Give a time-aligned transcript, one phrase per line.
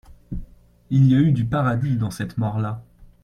[0.89, 2.83] Il y a eu du paradis dans cette mort-là.